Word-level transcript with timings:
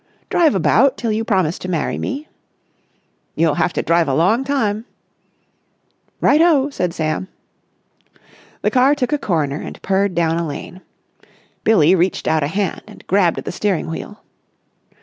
"Drive 0.31 0.55
about 0.55 0.97
till 0.97 1.11
you 1.11 1.23
promise 1.23 1.59
to 1.59 1.69
marry 1.69 1.99
me." 1.99 2.27
"You'll 3.35 3.53
have 3.53 3.71
to 3.73 3.83
drive 3.83 4.07
a 4.07 4.15
long 4.15 4.43
time." 4.43 4.85
"Right 6.19 6.41
ho!" 6.41 6.71
said 6.71 6.91
Sam. 6.91 7.27
The 8.63 8.71
car 8.71 8.95
took 8.95 9.13
a 9.13 9.19
corner 9.19 9.61
and 9.61 9.79
purred 9.83 10.15
down 10.15 10.39
a 10.39 10.47
lane. 10.47 10.81
Billie 11.63 11.93
reached 11.93 12.27
out 12.27 12.41
a 12.41 12.47
hand 12.47 12.81
and 12.87 13.05
grabbed 13.05 13.37
at 13.37 13.45
the 13.45 13.51
steering 13.51 13.91
wheel. 13.91 14.23